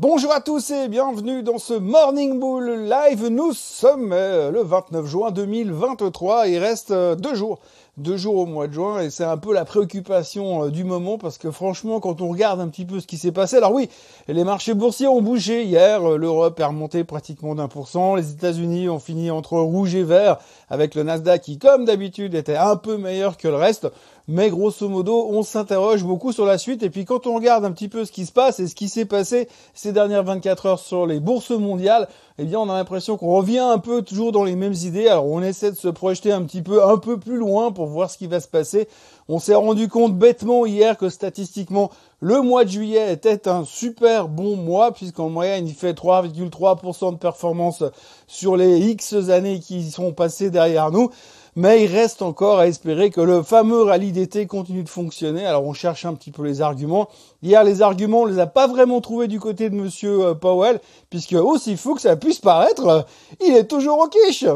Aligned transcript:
Bonjour 0.00 0.32
à 0.32 0.40
tous 0.40 0.72
et 0.72 0.88
bienvenue 0.88 1.44
dans 1.44 1.58
ce 1.58 1.72
Morning 1.72 2.40
Bull 2.40 2.88
Live. 2.88 3.28
Nous 3.28 3.52
sommes 3.52 4.12
euh, 4.12 4.50
le 4.50 4.60
29 4.60 5.06
juin 5.06 5.30
2023. 5.30 6.48
Il 6.48 6.58
reste 6.58 6.90
euh, 6.90 7.14
deux 7.14 7.36
jours 7.36 7.60
deux 7.96 8.16
jours 8.16 8.36
au 8.36 8.46
mois 8.46 8.66
de 8.66 8.72
juin 8.72 9.00
et 9.00 9.10
c'est 9.10 9.24
un 9.24 9.36
peu 9.36 9.54
la 9.54 9.64
préoccupation 9.64 10.64
euh, 10.64 10.70
du 10.70 10.82
moment 10.82 11.16
parce 11.16 11.38
que 11.38 11.50
franchement 11.50 12.00
quand 12.00 12.20
on 12.20 12.28
regarde 12.28 12.60
un 12.60 12.68
petit 12.68 12.84
peu 12.84 12.98
ce 13.00 13.06
qui 13.06 13.16
s'est 13.16 13.32
passé, 13.32 13.56
alors 13.56 13.72
oui, 13.72 13.88
les 14.26 14.42
marchés 14.42 14.74
boursiers 14.74 15.06
ont 15.06 15.22
bougé 15.22 15.62
hier, 15.62 16.00
l'Europe 16.02 16.58
est 16.58 16.64
remontée 16.64 17.04
pratiquement 17.04 17.54
d'un 17.54 17.68
pour 17.68 17.88
cent, 17.88 18.16
les 18.16 18.32
États-Unis 18.32 18.88
ont 18.88 18.98
fini 18.98 19.30
entre 19.30 19.58
rouge 19.58 19.94
et 19.94 20.02
vert 20.02 20.38
avec 20.68 20.94
le 20.94 21.04
Nasdaq 21.04 21.42
qui 21.42 21.58
comme 21.58 21.84
d'habitude 21.84 22.34
était 22.34 22.56
un 22.56 22.76
peu 22.76 22.96
meilleur 22.96 23.36
que 23.36 23.48
le 23.48 23.56
reste. 23.56 23.88
Mais 24.26 24.48
grosso 24.48 24.88
modo, 24.88 25.28
on 25.30 25.42
s'interroge 25.42 26.02
beaucoup 26.02 26.32
sur 26.32 26.46
la 26.46 26.56
suite. 26.56 26.82
Et 26.82 26.88
puis 26.88 27.04
quand 27.04 27.26
on 27.26 27.34
regarde 27.34 27.64
un 27.64 27.72
petit 27.72 27.88
peu 27.88 28.06
ce 28.06 28.12
qui 28.12 28.24
se 28.24 28.32
passe 28.32 28.58
et 28.58 28.66
ce 28.66 28.74
qui 28.74 28.88
s'est 28.88 29.04
passé 29.04 29.48
ces 29.74 29.92
dernières 29.92 30.24
24 30.24 30.66
heures 30.66 30.78
sur 30.78 31.06
les 31.06 31.20
bourses 31.20 31.50
mondiales, 31.50 32.08
eh 32.38 32.44
bien 32.44 32.58
on 32.58 32.68
a 32.68 32.74
l'impression 32.74 33.16
qu'on 33.16 33.36
revient 33.36 33.60
un 33.60 33.78
peu 33.78 34.02
toujours 34.02 34.32
dans 34.32 34.42
les 34.42 34.56
mêmes 34.56 34.72
idées. 34.72 35.06
Alors 35.06 35.26
on 35.26 35.40
essaie 35.40 35.70
de 35.70 35.76
se 35.76 35.86
projeter 35.86 36.32
un 36.32 36.42
petit 36.42 36.62
peu, 36.62 36.84
un 36.84 36.98
peu 36.98 37.18
plus 37.18 37.36
loin 37.36 37.70
pour 37.70 37.86
voir 37.86 38.10
ce 38.10 38.18
qui 38.18 38.26
va 38.26 38.40
se 38.40 38.48
passer. 38.48 38.88
On 39.28 39.38
s'est 39.38 39.54
rendu 39.54 39.88
compte 39.88 40.18
bêtement 40.18 40.66
hier 40.66 40.98
que 40.98 41.10
statistiquement, 41.10 41.90
le 42.18 42.42
mois 42.42 42.64
de 42.64 42.70
juillet 42.70 43.12
était 43.12 43.46
un 43.46 43.64
super 43.64 44.28
bon 44.28 44.56
mois 44.56 44.92
puisqu'en 44.92 45.28
moyenne 45.28 45.68
il 45.68 45.74
fait 45.74 45.92
3,3% 45.92 47.12
de 47.12 47.18
performance 47.18 47.84
sur 48.26 48.56
les 48.56 48.80
X 48.80 49.14
années 49.30 49.60
qui 49.60 49.88
sont 49.90 50.12
passées 50.12 50.50
derrière 50.50 50.90
nous 50.90 51.10
mais 51.56 51.84
il 51.84 51.86
reste 51.92 52.22
encore 52.22 52.58
à 52.58 52.66
espérer 52.66 53.10
que 53.10 53.20
le 53.20 53.42
fameux 53.42 53.82
rallye 53.82 54.12
d'été 54.12 54.46
continue 54.46 54.82
de 54.82 54.88
fonctionner. 54.88 55.46
Alors 55.46 55.64
on 55.64 55.72
cherche 55.72 56.04
un 56.04 56.14
petit 56.14 56.30
peu 56.30 56.42
les 56.42 56.60
arguments. 56.60 57.08
Hier, 57.42 57.62
les 57.64 57.82
arguments, 57.82 58.22
on 58.22 58.26
les 58.26 58.38
a 58.38 58.46
pas 58.46 58.66
vraiment 58.66 59.00
trouvés 59.00 59.28
du 59.28 59.40
côté 59.40 59.70
de 59.70 59.74
Monsieur 59.74 60.24
euh, 60.24 60.34
Powell, 60.34 60.80
puisque 61.10 61.32
aussi 61.34 61.76
fou 61.76 61.94
que 61.94 62.00
ça 62.00 62.16
puisse 62.16 62.38
paraître, 62.38 63.06
il 63.44 63.54
est 63.54 63.64
toujours 63.64 63.98
au 63.98 64.08
quiche. 64.08 64.46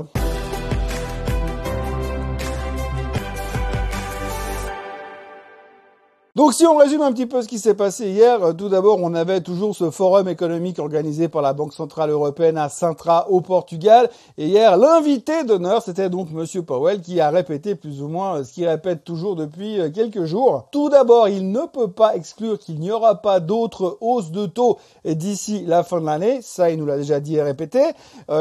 Donc 6.38 6.54
si 6.54 6.64
on 6.64 6.76
résume 6.76 7.02
un 7.02 7.10
petit 7.10 7.26
peu 7.26 7.42
ce 7.42 7.48
qui 7.48 7.58
s'est 7.58 7.74
passé 7.74 8.10
hier, 8.10 8.40
euh, 8.44 8.52
tout 8.52 8.68
d'abord 8.68 9.00
on 9.02 9.12
avait 9.12 9.40
toujours 9.40 9.74
ce 9.74 9.90
forum 9.90 10.28
économique 10.28 10.78
organisé 10.78 11.26
par 11.26 11.42
la 11.42 11.52
Banque 11.52 11.72
Centrale 11.72 12.10
Européenne 12.10 12.56
à 12.56 12.68
Sintra 12.68 13.28
au 13.28 13.40
Portugal. 13.40 14.08
Et 14.36 14.46
hier 14.46 14.76
l'invité 14.76 15.42
d'honneur 15.42 15.82
c'était 15.82 16.08
donc 16.08 16.30
Monsieur 16.30 16.62
Powell 16.62 17.00
qui 17.00 17.20
a 17.20 17.30
répété 17.30 17.74
plus 17.74 18.02
ou 18.02 18.06
moins 18.06 18.36
euh, 18.36 18.44
ce 18.44 18.52
qu'il 18.52 18.68
répète 18.68 19.02
toujours 19.02 19.34
depuis 19.34 19.80
euh, 19.80 19.90
quelques 19.90 20.26
jours. 20.26 20.68
Tout 20.70 20.90
d'abord 20.90 21.28
il 21.28 21.50
ne 21.50 21.62
peut 21.66 21.90
pas 21.90 22.14
exclure 22.14 22.56
qu'il 22.60 22.78
n'y 22.78 22.92
aura 22.92 23.16
pas 23.16 23.40
d'autres 23.40 23.98
hausses 24.00 24.30
de 24.30 24.46
taux 24.46 24.78
d'ici 25.04 25.64
la 25.66 25.82
fin 25.82 26.00
de 26.00 26.06
l'année. 26.06 26.38
Ça 26.40 26.70
il 26.70 26.78
nous 26.78 26.86
l'a 26.86 26.98
déjà 26.98 27.18
dit 27.18 27.34
et 27.34 27.42
répété. 27.42 27.80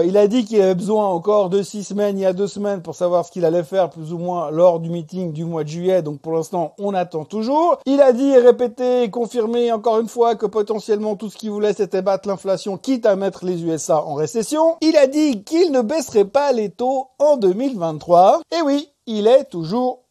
il 0.06 0.18
a 0.18 0.28
dit 0.28 0.46
qu'il 0.46 0.62
avait 0.62 0.76
besoin 0.76 1.08
encore 1.08 1.50
de 1.50 1.64
six 1.64 1.84
semaines, 1.84 2.20
il 2.20 2.22
y 2.22 2.26
a 2.28 2.34
deux 2.34 2.46
semaines 2.46 2.84
pour 2.84 2.94
savoir 2.94 3.26
ce 3.26 3.32
qu'il 3.32 3.44
allait 3.44 3.64
faire 3.64 3.90
plus 3.90 4.14
ou 4.14 4.20
moins 4.20 4.52
lors 4.52 4.80
du 4.80 4.92
meeting 4.92 5.34
du 5.34 5.46
mois 5.46 5.64
de 5.64 5.70
juillet. 5.70 6.04
Donc 6.04 6.20
pour 6.20 6.34
l'instant 6.34 6.76
on 6.78 6.94
attend 6.94 7.26
toujours. 7.26 7.80
Il 7.90 8.02
a 8.02 8.12
dit 8.12 8.32
et 8.32 8.40
répété 8.40 9.04
et 9.04 9.10
confirmé 9.10 9.72
encore 9.72 10.02
une 10.02 10.10
fois 10.10 10.36
que 10.36 10.46
potentiellement 10.46 11.16
tout 11.16 11.30
ce 11.30 11.38
qu'il 11.38 11.52
voulait 11.52 11.72
c'était 11.72 12.02
battre 12.02 12.28
l'inflation 12.28 12.76
quitte 12.76 13.06
à 13.06 13.16
mettre 13.16 13.46
les 13.46 13.64
USA 13.64 14.04
en 14.04 14.14
récession. 14.14 14.76
Il 14.82 14.98
a 14.98 15.08
dit 15.08 15.46
qu'il 15.46 15.72
ne 15.72 15.82
baisserait 15.82 16.26
pas 16.26 16.52
les 16.52 16.70
taux 16.70 17.08
en 17.18 17.38
2023. 17.38 18.42
Et 18.52 18.62
oui, 18.62 18.90
il 19.06 19.26
est 19.26 19.46
toujours 19.46 20.04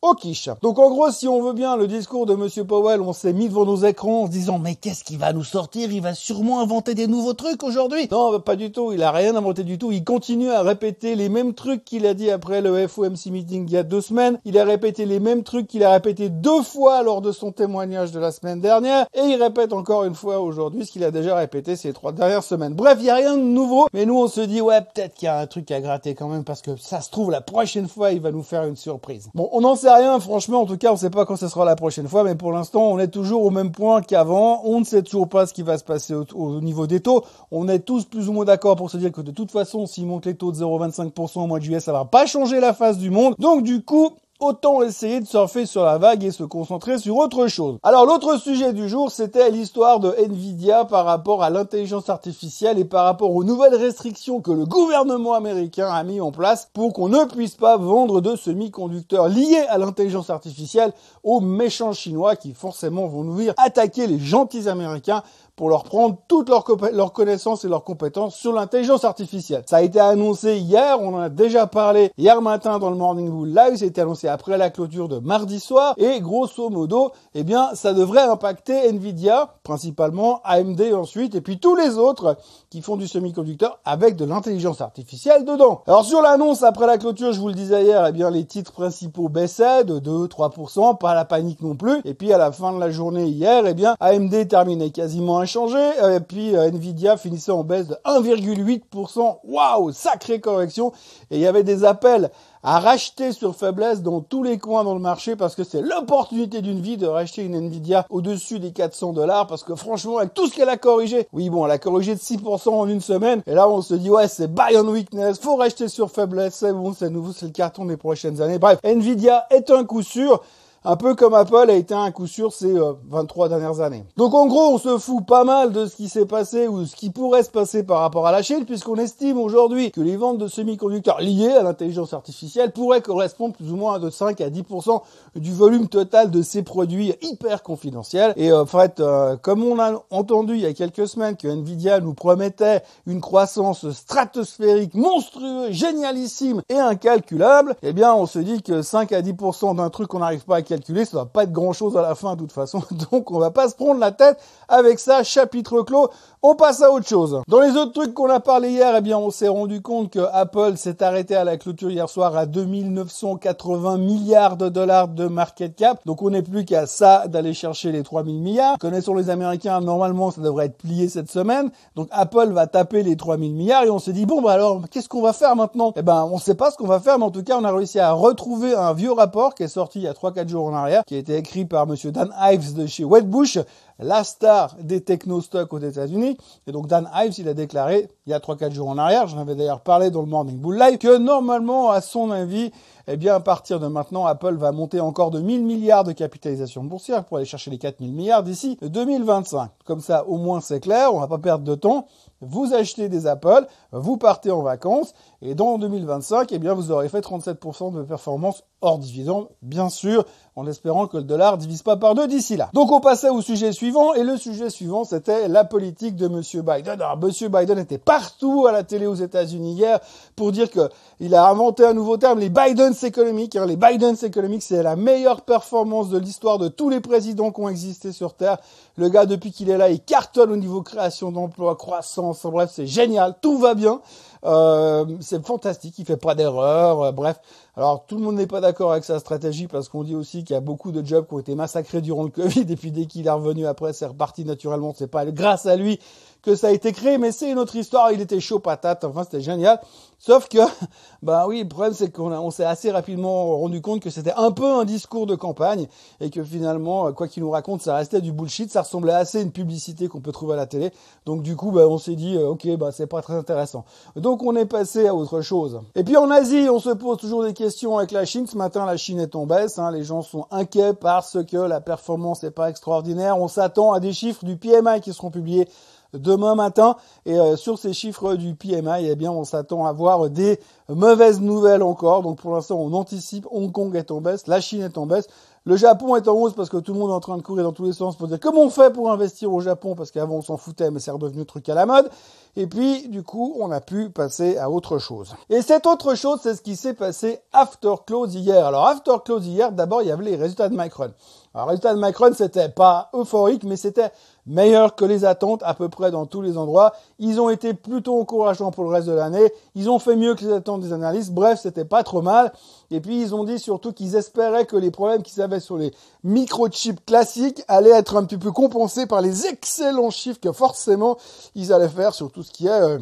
Donc 0.62 0.78
en 0.78 0.90
gros, 0.90 1.10
si 1.10 1.26
on 1.28 1.42
veut 1.42 1.52
bien 1.52 1.76
le 1.76 1.86
discours 1.86 2.26
de 2.26 2.34
Monsieur 2.34 2.64
Powell, 2.64 3.00
on 3.00 3.12
s'est 3.12 3.32
mis 3.32 3.48
devant 3.48 3.64
nos 3.64 3.84
écrans 3.84 4.22
en 4.22 4.26
se 4.26 4.30
disant 4.30 4.58
mais 4.58 4.74
qu'est-ce 4.74 5.04
qu'il 5.04 5.18
va 5.18 5.32
nous 5.32 5.44
sortir? 5.44 5.90
Il 5.90 6.02
va 6.02 6.14
sûrement 6.14 6.60
inventer 6.60 6.94
des 6.94 7.06
nouveaux 7.06 7.34
trucs 7.34 7.62
aujourd'hui. 7.62 8.08
Non, 8.10 8.38
pas 8.40 8.56
du 8.56 8.72
tout. 8.72 8.92
Il 8.92 9.02
a 9.02 9.10
rien 9.10 9.34
inventé 9.34 9.64
du 9.64 9.78
tout. 9.78 9.92
Il 9.92 10.04
continue 10.04 10.50
à 10.50 10.62
répéter 10.62 11.14
les 11.14 11.28
mêmes 11.28 11.54
trucs 11.54 11.84
qu'il 11.84 12.06
a 12.06 12.14
dit 12.14 12.30
après 12.30 12.60
le 12.60 12.86
FOMC 12.86 13.26
meeting 13.30 13.66
il 13.66 13.72
y 13.72 13.76
a 13.76 13.82
deux 13.82 14.00
semaines. 14.00 14.38
Il 14.44 14.58
a 14.58 14.64
répété 14.64 15.06
les 15.06 15.20
mêmes 15.20 15.42
trucs 15.42 15.66
qu'il 15.66 15.84
a 15.84 15.90
répété 15.90 16.28
deux 16.28 16.62
fois 16.62 17.02
lors 17.02 17.22
de 17.22 17.32
son 17.32 17.52
témoignage 17.52 18.12
de 18.12 18.20
la 18.20 18.32
semaine 18.32 18.60
dernière, 18.60 19.06
et 19.14 19.22
il 19.22 19.42
répète 19.42 19.72
encore 19.72 20.04
une 20.04 20.14
fois 20.14 20.40
aujourd'hui 20.40 20.86
ce 20.86 20.92
qu'il 20.92 21.04
a 21.04 21.10
déjà 21.10 21.34
répété 21.34 21.76
ces 21.76 21.92
trois 21.92 22.12
dernières 22.12 22.42
semaines. 22.42 22.74
Bref, 22.74 22.98
il 23.00 23.06
y 23.06 23.10
a 23.10 23.16
rien 23.16 23.36
de 23.36 23.42
nouveau, 23.42 23.86
mais 23.92 24.06
nous 24.06 24.18
on 24.18 24.28
se 24.28 24.40
dit 24.40 24.60
ouais 24.60 24.80
peut-être 24.80 25.14
qu'il 25.14 25.26
y 25.26 25.28
a 25.28 25.38
un 25.38 25.46
truc 25.46 25.70
à 25.70 25.80
gratter 25.80 26.14
quand 26.14 26.28
même 26.28 26.44
parce 26.44 26.62
que 26.62 26.76
ça 26.76 27.00
se 27.00 27.10
trouve 27.10 27.30
la 27.30 27.40
prochaine 27.40 27.88
fois 27.88 28.12
il 28.12 28.20
va 28.20 28.30
nous 28.30 28.42
faire 28.42 28.64
une 28.64 28.76
surprise. 28.76 29.28
Bon, 29.34 29.48
on 29.52 29.60
n'en 29.60 29.76
sait 29.76 29.88
rien, 29.96 30.18
franchement, 30.20 30.62
en 30.62 30.66
tout 30.66 30.76
cas, 30.76 30.88
on 30.90 30.94
ne 30.94 30.98
sait 30.98 31.10
pas 31.10 31.24
quand 31.24 31.36
ce 31.36 31.48
sera 31.48 31.64
la 31.64 31.76
prochaine 31.76 32.08
fois, 32.08 32.24
mais 32.24 32.34
pour 32.34 32.52
l'instant, 32.52 32.82
on 32.82 32.98
est 32.98 33.08
toujours 33.08 33.44
au 33.44 33.50
même 33.50 33.72
point 33.72 34.02
qu'avant. 34.02 34.62
On 34.64 34.80
ne 34.80 34.84
sait 34.84 35.02
toujours 35.02 35.28
pas 35.28 35.46
ce 35.46 35.54
qui 35.54 35.62
va 35.62 35.78
se 35.78 35.84
passer 35.84 36.14
au, 36.14 36.60
niveau 36.60 36.86
des 36.86 37.00
taux. 37.00 37.24
On 37.50 37.68
est 37.68 37.80
tous 37.80 38.04
plus 38.04 38.28
ou 38.28 38.32
moins 38.32 38.44
d'accord 38.44 38.76
pour 38.76 38.90
se 38.90 38.96
dire 38.96 39.12
que 39.12 39.20
de 39.20 39.30
toute 39.30 39.50
façon, 39.50 39.86
s'il 39.86 40.06
monte 40.06 40.26
les 40.26 40.34
taux 40.34 40.52
de 40.52 40.56
0,25% 40.56 41.40
au 41.40 41.46
mois 41.46 41.58
de 41.58 41.64
juillet, 41.64 41.80
ça 41.80 41.92
va 41.92 42.04
pas 42.04 42.26
changer 42.26 42.60
la 42.60 42.72
face 42.72 42.98
du 42.98 43.10
monde. 43.10 43.34
Donc, 43.38 43.62
du 43.62 43.82
coup, 43.82 44.10
autant 44.40 44.82
essayer 44.82 45.20
de 45.20 45.26
surfer 45.26 45.66
sur 45.66 45.84
la 45.84 45.98
vague 45.98 46.24
et 46.24 46.30
se 46.30 46.44
concentrer 46.44 46.98
sur 46.98 47.16
autre 47.16 47.46
chose. 47.46 47.78
Alors 47.82 48.06
l'autre 48.06 48.38
sujet 48.38 48.72
du 48.72 48.88
jour, 48.88 49.10
c'était 49.10 49.50
l'histoire 49.50 50.00
de 50.00 50.14
Nvidia 50.18 50.84
par 50.84 51.04
rapport 51.04 51.42
à 51.42 51.50
l'intelligence 51.50 52.10
artificielle 52.10 52.78
et 52.78 52.84
par 52.84 53.04
rapport 53.04 53.34
aux 53.34 53.44
nouvelles 53.44 53.74
restrictions 53.74 54.40
que 54.40 54.50
le 54.50 54.66
gouvernement 54.66 55.34
américain 55.34 55.88
a 55.88 56.02
mis 56.04 56.20
en 56.20 56.32
place 56.32 56.68
pour 56.72 56.92
qu'on 56.92 57.08
ne 57.08 57.24
puisse 57.24 57.54
pas 57.54 57.76
vendre 57.76 58.20
de 58.20 58.36
semi-conducteurs 58.36 59.28
liés 59.28 59.64
à 59.68 59.78
l'intelligence 59.78 60.30
artificielle 60.30 60.92
aux 61.22 61.40
méchants 61.40 61.92
chinois 61.92 62.36
qui 62.36 62.52
forcément 62.52 63.06
vont 63.06 63.24
nous 63.24 63.34
venir 63.34 63.54
attaquer 63.56 64.06
les 64.06 64.18
gentils 64.18 64.68
américains 64.68 65.22
pour 65.56 65.70
leur 65.70 65.84
prendre 65.84 66.18
toutes 66.28 66.50
leurs 66.50 66.64
leur 66.92 67.12
connaissances 67.12 67.64
et 67.64 67.68
leurs 67.68 67.82
compétences 67.82 68.36
sur 68.36 68.52
l'intelligence 68.52 69.04
artificielle. 69.04 69.62
Ça 69.66 69.76
a 69.78 69.82
été 69.82 69.98
annoncé 69.98 70.58
hier, 70.58 71.00
on 71.00 71.14
en 71.14 71.20
a 71.20 71.28
déjà 71.30 71.66
parlé 71.66 72.12
hier 72.18 72.42
matin 72.42 72.78
dans 72.78 72.90
le 72.90 72.96
Morning 72.96 73.30
Bull 73.30 73.48
Live, 73.48 73.82
été 73.82 74.02
annoncé 74.02 74.28
après 74.28 74.58
la 74.58 74.70
clôture 74.70 75.08
de 75.08 75.18
mardi 75.18 75.58
soir, 75.58 75.94
et 75.96 76.20
grosso 76.20 76.68
modo, 76.68 77.12
eh 77.34 77.42
bien, 77.42 77.70
ça 77.74 77.94
devrait 77.94 78.22
impacter 78.22 78.88
Nvidia, 78.88 79.54
principalement, 79.62 80.40
AMD 80.44 80.82
ensuite, 80.94 81.34
et 81.34 81.40
puis 81.40 81.58
tous 81.58 81.74
les 81.74 81.96
autres 81.96 82.36
qui 82.68 82.82
font 82.82 82.96
du 82.96 83.08
semi-conducteur 83.08 83.78
avec 83.84 84.16
de 84.16 84.24
l'intelligence 84.24 84.80
artificielle 84.80 85.44
dedans. 85.44 85.80
Alors 85.86 86.04
sur 86.04 86.20
l'annonce 86.20 86.62
après 86.62 86.86
la 86.86 86.98
clôture, 86.98 87.32
je 87.32 87.40
vous 87.40 87.48
le 87.48 87.54
disais 87.54 87.84
hier, 87.84 88.04
eh 88.06 88.12
bien, 88.12 88.30
les 88.30 88.44
titres 88.44 88.72
principaux 88.72 89.28
baissaient 89.28 89.84
de 89.84 89.98
2-3%, 89.98 90.98
pas 90.98 91.14
la 91.14 91.24
panique 91.24 91.62
non 91.62 91.76
plus, 91.76 92.00
et 92.04 92.12
puis 92.12 92.32
à 92.32 92.38
la 92.38 92.52
fin 92.52 92.72
de 92.72 92.78
la 92.78 92.90
journée 92.90 93.26
hier, 93.26 93.66
eh 93.66 93.74
bien, 93.74 93.94
AMD 94.00 94.48
terminait 94.48 94.90
quasiment 94.90 95.45
changé. 95.46 95.78
Et 96.14 96.20
puis 96.20 96.56
euh, 96.56 96.68
Nvidia 96.68 97.16
finissait 97.16 97.52
en 97.52 97.64
baisse 97.64 97.88
de 97.88 97.96
1,8%. 98.04 99.38
Waouh, 99.44 99.92
sacrée 99.92 100.40
correction. 100.40 100.92
Et 101.30 101.36
il 101.36 101.40
y 101.40 101.46
avait 101.46 101.62
des 101.62 101.84
appels 101.84 102.30
à 102.68 102.80
racheter 102.80 103.30
sur 103.30 103.54
faiblesse 103.54 104.02
dans 104.02 104.20
tous 104.20 104.42
les 104.42 104.58
coins 104.58 104.82
dans 104.82 104.94
le 104.94 105.00
marché 105.00 105.36
parce 105.36 105.54
que 105.54 105.62
c'est 105.62 105.80
l'opportunité 105.80 106.62
d'une 106.62 106.80
vie 106.80 106.96
de 106.96 107.06
racheter 107.06 107.44
une 107.44 107.54
Nvidia 107.54 108.06
au-dessus 108.10 108.58
des 108.58 108.72
400 108.72 109.12
dollars 109.12 109.46
parce 109.46 109.62
que 109.62 109.76
franchement 109.76 110.18
avec 110.18 110.34
tout 110.34 110.48
ce 110.48 110.54
qu'elle 110.56 110.68
a 110.68 110.76
corrigé, 110.76 111.28
oui 111.32 111.48
bon 111.48 111.64
elle 111.64 111.70
a 111.70 111.78
corrigé 111.78 112.16
de 112.16 112.18
6% 112.18 112.70
en 112.70 112.88
une 112.88 113.00
semaine 113.00 113.40
et 113.46 113.54
là 113.54 113.68
on 113.68 113.82
se 113.82 113.94
dit 113.94 114.10
ouais 114.10 114.26
c'est 114.26 114.52
buy 114.52 114.76
on 114.76 114.88
weakness, 114.88 115.38
faut 115.38 115.54
racheter 115.54 115.86
sur 115.86 116.10
faiblesse, 116.10 116.54
c'est 116.54 116.72
bon 116.72 116.92
c'est 116.92 117.08
nouveau, 117.08 117.30
c'est 117.32 117.46
le 117.46 117.52
carton 117.52 117.84
des 117.84 117.96
prochaines 117.96 118.42
années. 118.42 118.58
Bref, 118.58 118.80
Nvidia 118.82 119.46
est 119.50 119.70
un 119.70 119.84
coup 119.84 120.02
sûr 120.02 120.42
un 120.86 120.94
peu 120.94 121.16
comme 121.16 121.34
Apple 121.34 121.68
a 121.68 121.74
été 121.74 121.94
un 121.94 122.12
coup 122.12 122.28
sûr 122.28 122.52
ces 122.52 122.72
23 123.08 123.46
euh, 123.46 123.48
dernières 123.48 123.80
années. 123.80 124.04
Donc 124.16 124.34
en 124.34 124.46
gros, 124.46 124.74
on 124.74 124.78
se 124.78 124.98
fout 124.98 125.26
pas 125.26 125.42
mal 125.42 125.72
de 125.72 125.86
ce 125.86 125.96
qui 125.96 126.08
s'est 126.08 126.26
passé 126.26 126.68
ou 126.68 126.86
ce 126.86 126.94
qui 126.94 127.10
pourrait 127.10 127.42
se 127.42 127.50
passer 127.50 127.82
par 127.82 128.00
rapport 128.00 128.24
à 128.24 128.30
la 128.30 128.40
Chine, 128.40 128.64
puisqu'on 128.64 128.94
estime 128.94 129.36
aujourd'hui 129.36 129.90
que 129.90 130.00
les 130.00 130.16
ventes 130.16 130.38
de 130.38 130.46
semi-conducteurs 130.46 131.20
liées 131.20 131.50
à 131.50 131.64
l'intelligence 131.64 132.12
artificielle 132.12 132.70
pourraient 132.70 133.00
correspondre 133.00 133.56
plus 133.56 133.72
ou 133.72 133.76
moins 133.76 133.98
de 133.98 134.10
5 134.10 134.40
à 134.40 134.48
10% 134.48 135.02
du 135.34 135.52
volume 135.52 135.88
total 135.88 136.30
de 136.30 136.40
ces 136.40 136.62
produits 136.62 137.14
hyper 137.20 137.64
confidentiels. 137.64 138.32
Et 138.36 138.52
euh, 138.52 138.64
fait, 138.64 139.00
euh, 139.00 139.36
comme 139.36 139.64
on 139.64 139.80
a 139.80 140.04
entendu 140.10 140.54
il 140.54 140.60
y 140.60 140.66
a 140.66 140.72
quelques 140.72 141.08
semaines 141.08 141.36
que 141.36 141.48
Nvidia 141.48 141.98
nous 141.98 142.14
promettait 142.14 142.82
une 143.06 143.20
croissance 143.20 143.90
stratosphérique, 143.90 144.94
monstrueuse, 144.94 145.72
génialissime 145.72 146.62
et 146.68 146.78
incalculable, 146.78 147.74
eh 147.82 147.92
bien 147.92 148.14
on 148.14 148.26
se 148.26 148.38
dit 148.38 148.62
que 148.62 148.82
5 148.82 149.10
à 149.10 149.20
10% 149.20 149.74
d'un 149.74 149.90
truc 149.90 150.06
qu'on 150.06 150.20
n'arrive 150.20 150.44
pas 150.44 150.56
à 150.56 150.62
calculer, 150.62 150.75
ça 151.04 151.16
va 151.16 151.26
pas 151.26 151.44
être 151.44 151.52
grand 151.52 151.72
chose 151.72 151.96
à 151.96 152.02
la 152.02 152.14
fin 152.14 152.34
de 152.34 152.40
toute 152.40 152.52
façon. 152.52 152.82
Donc 153.12 153.30
on 153.30 153.38
va 153.38 153.50
pas 153.50 153.68
se 153.68 153.74
prendre 153.74 154.00
la 154.00 154.12
tête 154.12 154.38
avec 154.68 154.98
ça, 154.98 155.22
chapitre 155.22 155.82
clos. 155.82 156.10
On 156.42 156.54
passe 156.54 156.82
à 156.82 156.92
autre 156.92 157.08
chose. 157.08 157.40
Dans 157.48 157.60
les 157.60 157.76
autres 157.76 157.92
trucs 157.92 158.14
qu'on 158.14 158.30
a 158.30 158.40
parlé 158.40 158.70
hier, 158.70 158.94
eh 158.96 159.00
bien 159.00 159.18
on 159.18 159.30
s'est 159.30 159.48
rendu 159.48 159.82
compte 159.82 160.10
que 160.10 160.20
Apple 160.32 160.76
s'est 160.76 161.02
arrêté 161.02 161.34
à 161.34 161.44
la 161.44 161.56
clôture 161.56 161.90
hier 161.90 162.08
soir 162.08 162.36
à 162.36 162.46
2980 162.46 163.98
milliards 163.98 164.56
de 164.56 164.68
dollars 164.68 165.08
de 165.08 165.26
market 165.26 165.74
cap. 165.74 166.00
Donc 166.06 166.22
on 166.22 166.30
n'est 166.30 166.42
plus 166.42 166.64
qu'à 166.64 166.86
ça 166.86 167.26
d'aller 167.26 167.54
chercher 167.54 167.90
les 167.90 168.02
3000 168.02 168.40
milliards. 168.40 168.78
Connaissons 168.78 169.14
les 169.14 169.30
Américains, 169.30 169.80
normalement 169.80 170.30
ça 170.30 170.40
devrait 170.40 170.66
être 170.66 170.78
plié 170.78 171.08
cette 171.08 171.30
semaine. 171.30 171.70
Donc 171.96 172.08
Apple 172.10 172.52
va 172.52 172.66
taper 172.66 173.02
les 173.02 173.16
3000 173.16 173.54
milliards 173.54 173.84
et 173.84 173.90
on 173.90 173.98
s'est 173.98 174.12
dit 174.12 174.26
bon 174.26 174.40
bah 174.40 174.52
alors 174.52 174.82
qu'est-ce 174.90 175.08
qu'on 175.08 175.22
va 175.22 175.32
faire 175.32 175.56
maintenant? 175.56 175.92
Eh 175.96 176.02
ben 176.02 176.28
on 176.30 176.38
sait 176.38 176.54
pas 176.54 176.70
ce 176.70 176.76
qu'on 176.76 176.86
va 176.86 177.00
faire 177.00 177.18
mais 177.18 177.24
en 177.24 177.30
tout 177.30 177.42
cas 177.42 177.58
on 177.58 177.64
a 177.64 177.72
réussi 177.72 177.98
à 177.98 178.12
retrouver 178.12 178.74
un 178.74 178.92
vieux 178.92 179.12
rapport 179.12 179.54
qui 179.54 179.64
est 179.64 179.68
sorti 179.68 179.98
il 179.98 180.04
y 180.04 180.08
a 180.08 180.14
3 180.14 180.32
4 180.32 180.48
jours 180.48 180.55
en 180.64 180.74
arrière 180.74 181.04
qui 181.06 181.14
a 181.14 181.18
été 181.18 181.36
écrit 181.36 181.64
par 181.64 181.86
monsieur 181.86 182.12
Dan 182.12 182.32
Ives 182.40 182.74
de 182.74 182.86
chez 182.86 183.04
Wedbush 183.04 183.58
la 183.98 184.24
star 184.24 184.76
des 184.80 185.02
techno-stocks 185.02 185.72
aux 185.72 185.78
États-Unis. 185.78 186.36
Et 186.66 186.72
donc 186.72 186.86
Dan 186.86 187.10
Ives, 187.14 187.34
il 187.38 187.48
a 187.48 187.54
déclaré 187.54 188.08
il 188.26 188.30
y 188.30 188.34
a 188.34 188.40
3-4 188.40 188.72
jours 188.72 188.88
en 188.88 188.98
arrière, 188.98 189.28
j'en 189.28 189.38
avais 189.38 189.54
d'ailleurs 189.54 189.80
parlé 189.80 190.10
dans 190.10 190.20
le 190.20 190.26
Morning 190.26 190.58
Bull 190.58 190.76
Live, 190.76 190.98
que 190.98 191.16
normalement, 191.16 191.90
à 191.90 192.00
son 192.00 192.32
avis, 192.32 192.72
eh 193.06 193.16
bien, 193.16 193.36
à 193.36 193.40
partir 193.40 193.78
de 193.78 193.86
maintenant, 193.86 194.26
Apple 194.26 194.56
va 194.56 194.72
monter 194.72 194.98
encore 194.98 195.30
de 195.30 195.40
1000 195.40 195.62
milliards 195.62 196.02
de 196.02 196.10
capitalisation 196.10 196.82
boursière 196.82 197.24
pour 197.24 197.36
aller 197.36 197.46
chercher 197.46 197.70
les 197.70 197.78
4000 197.78 198.12
milliards 198.12 198.42
d'ici 198.42 198.78
2025. 198.82 199.70
Comme 199.84 200.00
ça, 200.00 200.26
au 200.26 200.38
moins, 200.38 200.60
c'est 200.60 200.80
clair, 200.80 201.14
on 201.14 201.20
va 201.20 201.28
pas 201.28 201.38
perdre 201.38 201.64
de 201.64 201.76
temps 201.76 202.08
vous 202.40 202.74
achetez 202.74 203.08
des 203.08 203.26
Apple, 203.26 203.66
vous 203.92 204.16
partez 204.16 204.50
en 204.50 204.62
vacances, 204.62 205.14
et 205.42 205.54
dans 205.54 205.78
2025, 205.78 206.52
eh 206.52 206.58
bien, 206.58 206.74
vous 206.74 206.90
aurez 206.90 207.08
fait 207.08 207.20
37% 207.20 207.94
de 207.94 208.02
performance 208.02 208.62
hors 208.82 208.98
dividende, 208.98 209.48
bien 209.62 209.88
sûr, 209.88 210.24
en 210.54 210.66
espérant 210.66 211.06
que 211.06 211.16
le 211.16 211.22
dollar 211.22 211.56
divise 211.56 211.82
pas 211.82 211.96
par 211.96 212.14
deux 212.14 212.28
d'ici 212.28 212.56
là. 212.56 212.70
Donc 212.74 212.92
on 212.92 213.00
passait 213.00 213.30
au 213.30 213.40
sujet 213.40 213.72
suivant, 213.72 213.85
et 214.16 214.24
le 214.24 214.36
sujet 214.36 214.68
suivant, 214.68 215.04
c'était 215.04 215.46
la 215.46 215.64
politique 215.64 216.16
de 216.16 216.26
Monsieur 216.26 216.62
Biden. 216.62 217.00
Alors 217.00 217.16
Monsieur 217.18 217.48
Biden 217.48 217.78
était 217.78 217.98
partout 217.98 218.66
à 218.66 218.72
la 218.72 218.82
télé 218.82 219.06
aux 219.06 219.14
États-Unis 219.14 219.74
hier 219.74 220.00
pour 220.34 220.50
dire 220.50 220.70
que 220.70 220.88
il 221.20 221.34
a 221.34 221.48
inventé 221.48 221.84
un 221.84 221.94
nouveau 221.94 222.16
terme, 222.16 222.40
les 222.40 222.48
Biden's 222.48 223.04
économiques. 223.04 223.54
Les 223.54 223.76
Biden's 223.76 224.24
économiques, 224.24 224.62
c'est 224.62 224.82
la 224.82 224.96
meilleure 224.96 225.42
performance 225.42 226.10
de 226.10 226.18
l'histoire 226.18 226.58
de 226.58 226.68
tous 226.68 226.90
les 226.90 227.00
présidents 227.00 227.52
qui 227.52 227.60
ont 227.60 227.68
existé 227.68 228.10
sur 228.10 228.34
Terre. 228.34 228.58
Le 228.96 229.08
gars, 229.08 229.24
depuis 229.24 229.52
qu'il 229.52 229.70
est 229.70 229.78
là, 229.78 229.88
il 229.88 230.00
cartonne 230.00 230.50
au 230.50 230.56
niveau 230.56 230.82
création 230.82 231.30
d'emplois, 231.30 231.76
croissance, 231.76 232.44
bref, 232.44 232.70
c'est 232.72 232.86
génial, 232.86 233.36
tout 233.40 233.58
va 233.58 233.74
bien. 233.74 234.00
Euh, 234.46 235.04
c'est 235.20 235.44
fantastique, 235.44 235.98
il 235.98 236.04
fait 236.04 236.16
pas 236.16 236.36
d'erreur, 236.36 237.02
euh, 237.02 237.12
bref. 237.12 237.40
Alors 237.76 238.06
tout 238.06 238.16
le 238.16 238.22
monde 238.22 238.36
n'est 238.36 238.46
pas 238.46 238.60
d'accord 238.60 238.92
avec 238.92 239.02
sa 239.02 239.18
stratégie 239.18 239.66
parce 239.66 239.88
qu'on 239.88 240.04
dit 240.04 240.14
aussi 240.14 240.44
qu'il 240.44 240.54
y 240.54 240.56
a 240.56 240.60
beaucoup 240.60 240.92
de 240.92 241.04
jobs 241.04 241.26
qui 241.26 241.34
ont 241.34 241.40
été 241.40 241.56
massacrés 241.56 242.00
durant 242.00 242.22
le 242.22 242.30
Covid 242.30 242.64
et 242.68 242.76
puis 242.76 242.92
dès 242.92 243.06
qu'il 243.06 243.26
est 243.26 243.30
revenu 243.30 243.66
après, 243.66 243.92
c'est 243.92 244.06
reparti 244.06 244.44
naturellement. 244.44 244.94
C'est 244.96 245.10
pas 245.10 245.26
grâce 245.26 245.66
à 245.66 245.74
lui 245.74 245.98
que 246.46 246.54
ça 246.54 246.68
a 246.68 246.70
été 246.70 246.92
créé, 246.92 247.18
mais 247.18 247.32
c'est 247.32 247.50
une 247.50 247.58
autre 247.58 247.74
histoire. 247.74 248.12
Il 248.12 248.20
était 248.20 248.38
chaud 248.38 248.60
patate, 248.60 249.02
enfin 249.02 249.24
c'était 249.24 249.40
génial. 249.40 249.80
Sauf 250.20 250.48
que, 250.48 250.58
ben 251.22 251.44
oui, 251.48 251.62
le 251.62 251.68
problème 251.68 251.92
c'est 251.92 252.10
qu'on 252.10 252.32
on 252.32 252.52
s'est 252.52 252.64
assez 252.64 252.92
rapidement 252.92 253.58
rendu 253.58 253.82
compte 253.82 254.00
que 254.00 254.10
c'était 254.10 254.32
un 254.36 254.52
peu 254.52 254.64
un 254.64 254.84
discours 254.84 255.26
de 255.26 255.34
campagne 255.34 255.88
et 256.20 256.30
que 256.30 256.44
finalement, 256.44 257.12
quoi 257.12 257.26
qu'il 257.26 257.42
nous 257.42 257.50
raconte, 257.50 257.82
ça 257.82 257.96
restait 257.96 258.20
du 258.20 258.30
bullshit. 258.30 258.70
Ça 258.70 258.82
ressemblait 258.82 259.12
assez 259.12 259.38
à 259.38 259.40
une 259.40 259.50
publicité 259.50 260.06
qu'on 260.06 260.20
peut 260.20 260.30
trouver 260.30 260.54
à 260.54 260.56
la 260.56 260.66
télé. 260.66 260.92
Donc 261.26 261.42
du 261.42 261.56
coup, 261.56 261.72
ben, 261.72 261.84
on 261.84 261.98
s'est 261.98 262.14
dit, 262.14 262.36
euh, 262.36 262.50
ok, 262.50 262.64
ben 262.76 262.92
c'est 262.92 263.08
pas 263.08 263.22
très 263.22 263.34
intéressant. 263.34 263.84
Donc 264.14 264.44
on 264.44 264.54
est 264.54 264.66
passé 264.66 265.08
à 265.08 265.14
autre 265.16 265.40
chose. 265.40 265.80
Et 265.96 266.04
puis 266.04 266.16
en 266.16 266.30
Asie, 266.30 266.68
on 266.70 266.78
se 266.78 266.90
pose 266.90 267.18
toujours 267.18 267.42
des 267.42 267.54
questions 267.54 267.98
avec 267.98 268.12
la 268.12 268.24
Chine. 268.24 268.46
Ce 268.46 268.56
matin, 268.56 268.86
la 268.86 268.96
Chine 268.96 269.18
est 269.18 269.34
en 269.34 269.46
baisse. 269.46 269.80
Hein. 269.80 269.90
Les 269.90 270.04
gens 270.04 270.22
sont 270.22 270.46
inquiets 270.52 270.94
parce 270.94 271.44
que 271.44 271.56
la 271.56 271.80
performance 271.80 272.44
n'est 272.44 272.52
pas 272.52 272.70
extraordinaire. 272.70 273.36
On 273.40 273.48
s'attend 273.48 273.92
à 273.92 273.98
des 273.98 274.12
chiffres 274.12 274.44
du 274.44 274.56
PMI 274.56 275.00
qui 275.02 275.12
seront 275.12 275.32
publiés 275.32 275.66
demain 276.12 276.54
matin. 276.54 276.96
Et 277.24 277.38
euh, 277.38 277.56
sur 277.56 277.78
ces 277.78 277.92
chiffres 277.92 278.34
du 278.34 278.54
PMI, 278.54 279.08
eh 279.08 279.16
bien, 279.16 279.30
on 279.30 279.44
s'attend 279.44 279.86
à 279.86 279.92
voir 279.92 280.30
des 280.30 280.58
mauvaises 280.88 281.40
nouvelles 281.40 281.82
encore. 281.82 282.22
Donc 282.22 282.38
pour 282.38 282.54
l'instant, 282.54 282.76
on 282.76 282.92
anticipe 282.92 283.46
Hong 283.50 283.72
Kong 283.72 283.94
est 283.96 284.10
en 284.10 284.20
baisse, 284.20 284.46
la 284.46 284.60
Chine 284.60 284.82
est 284.82 284.98
en 284.98 285.06
baisse. 285.06 285.26
Le 285.66 285.76
Japon 285.76 286.14
est 286.14 286.28
en 286.28 286.34
hausse 286.34 286.52
parce 286.52 286.68
que 286.68 286.76
tout 286.76 286.92
le 286.92 287.00
monde 287.00 287.10
est 287.10 287.14
en 287.14 287.18
train 287.18 287.36
de 287.36 287.42
courir 287.42 287.64
dans 287.64 287.72
tous 287.72 287.84
les 287.84 287.92
sens 287.92 288.14
pour 288.14 288.28
dire 288.28 288.38
comment 288.38 288.60
on 288.60 288.70
fait 288.70 288.92
pour 288.92 289.10
investir 289.10 289.52
au 289.52 289.60
Japon 289.60 289.96
parce 289.96 290.12
qu'avant 290.12 290.36
on 290.36 290.42
s'en 290.42 290.56
foutait 290.56 290.92
mais 290.92 291.00
c'est 291.00 291.10
redevenu 291.10 291.44
truc 291.44 291.68
à 291.68 291.74
la 291.74 291.86
mode. 291.86 292.08
Et 292.54 292.68
puis 292.68 293.08
du 293.08 293.24
coup 293.24 293.56
on 293.58 293.72
a 293.72 293.80
pu 293.80 294.08
passer 294.10 294.58
à 294.58 294.70
autre 294.70 294.98
chose. 294.98 295.34
Et 295.50 295.62
cette 295.62 295.88
autre 295.88 296.14
chose 296.14 296.38
c'est 296.40 296.54
ce 296.54 296.62
qui 296.62 296.76
s'est 296.76 296.94
passé 296.94 297.40
after 297.52 297.94
close 298.06 298.36
hier. 298.36 298.64
Alors 298.64 298.86
after 298.86 299.14
close 299.24 299.44
hier 299.44 299.72
d'abord 299.72 300.02
il 300.02 300.08
y 300.08 300.12
avait 300.12 300.22
les 300.22 300.36
résultats 300.36 300.68
de 300.68 300.76
Micron. 300.76 301.10
Alors, 301.56 301.68
le 301.68 301.70
résultat 301.70 301.94
de 301.94 301.98
Macron, 301.98 302.32
c'était 302.34 302.68
pas 302.68 303.08
euphorique, 303.14 303.64
mais 303.64 303.76
c'était 303.76 304.12
meilleur 304.46 304.94
que 304.94 305.04
les 305.04 305.24
attentes 305.24 305.62
à 305.64 305.74
peu 305.74 305.88
près 305.88 306.10
dans 306.10 306.26
tous 306.26 306.42
les 306.42 306.56
endroits. 306.56 306.94
Ils 307.18 307.40
ont 307.40 307.50
été 307.50 307.74
plutôt 307.74 308.20
encourageants 308.20 308.70
pour 308.70 308.84
le 308.84 308.90
reste 308.90 309.08
de 309.08 309.12
l'année. 309.12 309.52
Ils 309.74 309.90
ont 309.90 309.98
fait 309.98 310.16
mieux 310.16 310.34
que 310.34 310.44
les 310.44 310.52
attentes 310.52 310.80
des 310.80 310.92
analystes. 310.92 311.32
Bref, 311.32 311.60
c'était 311.62 311.84
pas 311.84 312.02
trop 312.02 312.22
mal. 312.22 312.52
Et 312.90 313.00
puis, 313.00 313.20
ils 313.20 313.34
ont 313.34 313.44
dit 313.44 313.58
surtout 313.58 313.92
qu'ils 313.92 314.16
espéraient 314.16 314.66
que 314.66 314.76
les 314.76 314.90
problèmes 314.90 315.22
qu'ils 315.22 315.42
avaient 315.42 315.60
sur 315.60 315.76
les 315.76 315.92
microchips 316.24 317.04
classiques 317.04 317.62
allaient 317.68 317.90
être 317.90 318.16
un 318.16 318.24
petit 318.24 318.38
peu 318.38 318.52
compensés 318.52 319.06
par 319.06 319.20
les 319.20 319.46
excellents 319.46 320.10
chiffres 320.10 320.40
que 320.40 320.52
forcément 320.52 321.16
ils 321.54 321.72
allaient 321.72 321.88
faire 321.88 322.14
sur 322.14 322.30
tout 322.30 322.42
ce 322.42 322.52
qui 322.52 322.66
est 322.66 322.70
euh, 322.70 322.98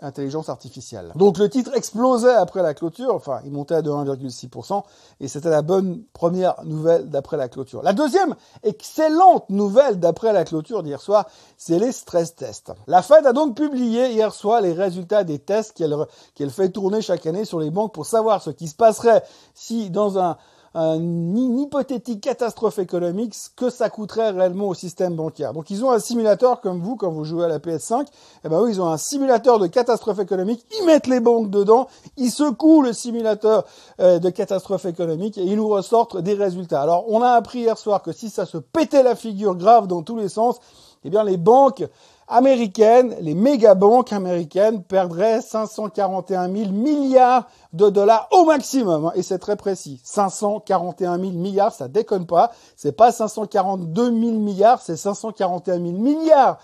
intelligence 0.00 0.48
artificielle. 0.48 1.12
Donc 1.16 1.38
le 1.38 1.48
titre 1.48 1.70
explosait 1.74 2.34
après 2.34 2.62
la 2.62 2.74
clôture, 2.74 3.14
enfin 3.14 3.40
il 3.44 3.52
montait 3.52 3.74
à 3.74 3.82
de 3.82 3.90
1,6% 3.90 4.82
et 5.20 5.28
c'était 5.28 5.50
la 5.50 5.62
bonne 5.62 6.02
première 6.12 6.54
nouvelle 6.64 7.08
d'après 7.08 7.36
la 7.36 7.48
clôture. 7.48 7.82
La 7.82 7.92
deuxième 7.92 8.34
excellente 8.62 9.48
nouvelle 9.50 9.98
d'après 9.98 10.32
la 10.32 10.44
clôture 10.44 10.82
d'hier 10.82 11.00
soir, 11.00 11.26
c'est 11.56 11.78
les 11.78 11.92
stress 11.92 12.34
tests. 12.34 12.72
La 12.86 13.02
Fed 13.02 13.26
a 13.26 13.32
donc 13.32 13.56
publié 13.56 14.10
hier 14.10 14.34
soir 14.34 14.60
les 14.60 14.72
résultats 14.72 15.24
des 15.24 15.38
tests 15.38 15.72
qu'elle 15.72 16.50
fait 16.50 16.70
tourner 16.70 17.00
chaque 17.00 17.26
année 17.26 17.44
sur 17.44 17.60
les 17.60 17.70
banques 17.70 17.94
pour 17.94 18.06
savoir 18.06 18.42
ce 18.42 18.50
qui 18.50 18.68
se 18.68 18.74
passerait 18.74 19.22
si 19.54 19.90
dans 19.90 20.18
un 20.18 20.36
une 20.76 21.58
hypothétique 21.58 22.20
catastrophe 22.20 22.78
économique, 22.78 23.34
ce 23.34 23.48
que 23.48 23.70
ça 23.70 23.88
coûterait 23.88 24.30
réellement 24.30 24.68
au 24.68 24.74
système 24.74 25.14
bancaire. 25.14 25.54
Donc 25.54 25.70
ils 25.70 25.84
ont 25.84 25.90
un 25.90 25.98
simulateur 25.98 26.60
comme 26.60 26.80
vous 26.80 26.96
quand 26.96 27.10
vous 27.10 27.24
jouez 27.24 27.46
à 27.46 27.48
la 27.48 27.58
PS5, 27.58 28.02
et 28.02 28.06
eh 28.44 28.48
ben 28.48 28.62
ils 28.68 28.80
ont 28.80 28.88
un 28.88 28.98
simulateur 28.98 29.58
de 29.58 29.68
catastrophe 29.68 30.18
économique, 30.18 30.66
ils 30.78 30.84
mettent 30.84 31.06
les 31.06 31.20
banques 31.20 31.50
dedans, 31.50 31.88
ils 32.18 32.30
secouent 32.30 32.82
le 32.82 32.92
simulateur 32.92 33.64
euh, 34.00 34.18
de 34.18 34.28
catastrophe 34.28 34.84
économique 34.84 35.38
et 35.38 35.44
ils 35.44 35.56
nous 35.56 35.68
ressortent 35.68 36.18
des 36.18 36.34
résultats. 36.34 36.82
Alors 36.82 37.06
on 37.08 37.22
a 37.22 37.30
appris 37.30 37.60
hier 37.60 37.78
soir 37.78 38.02
que 38.02 38.12
si 38.12 38.28
ça 38.28 38.44
se 38.44 38.58
pétait 38.58 39.02
la 39.02 39.14
figure 39.14 39.54
grave 39.54 39.86
dans 39.86 40.02
tous 40.02 40.16
les 40.16 40.28
sens, 40.28 40.58
eh 41.04 41.10
bien 41.10 41.24
les 41.24 41.38
banques 41.38 41.84
américaines, 42.28 43.14
les 43.20 43.34
méga 43.34 43.74
banques 43.74 44.12
américaines 44.12 44.82
perdraient 44.82 45.40
541 45.40 46.52
000 46.52 46.70
milliards 46.70 47.46
de 47.72 47.88
dollars 47.88 48.28
au 48.32 48.44
maximum. 48.44 49.06
Hein, 49.06 49.12
et 49.14 49.22
c'est 49.22 49.38
très 49.38 49.56
précis. 49.56 50.00
541 50.02 51.18
000 51.18 51.32
milliards, 51.32 51.72
ça 51.72 51.88
déconne 51.88 52.26
pas. 52.26 52.52
C'est 52.76 52.96
pas 52.96 53.12
542 53.12 54.04
000 54.04 54.14
milliards, 54.38 54.80
c'est 54.80 54.96
541 54.96 55.76
000 55.76 55.92
milliards 55.92 56.58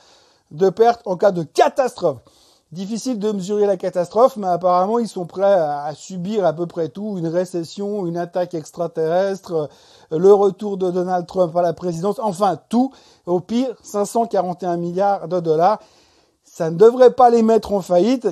de 0.50 0.68
pertes 0.70 1.02
en 1.06 1.16
cas 1.16 1.32
de 1.32 1.42
catastrophe. 1.42 2.18
Difficile 2.72 3.18
de 3.18 3.30
mesurer 3.32 3.66
la 3.66 3.76
catastrophe, 3.76 4.38
mais 4.38 4.46
apparemment 4.46 4.98
ils 4.98 5.06
sont 5.06 5.26
prêts 5.26 5.44
à 5.44 5.92
subir 5.94 6.46
à 6.46 6.54
peu 6.54 6.66
près 6.66 6.88
tout, 6.88 7.18
une 7.18 7.26
récession, 7.26 8.06
une 8.06 8.16
attaque 8.16 8.54
extraterrestre, 8.54 9.68
le 10.10 10.32
retour 10.32 10.78
de 10.78 10.90
Donald 10.90 11.26
Trump 11.26 11.54
à 11.54 11.60
la 11.60 11.74
présidence, 11.74 12.18
enfin 12.18 12.58
tout. 12.70 12.90
Au 13.26 13.40
pire, 13.40 13.76
541 13.82 14.78
milliards 14.78 15.28
de 15.28 15.38
dollars. 15.40 15.80
Ça 16.44 16.70
ne 16.70 16.76
devrait 16.76 17.12
pas 17.12 17.28
les 17.28 17.42
mettre 17.42 17.74
en 17.74 17.82
faillite. 17.82 18.26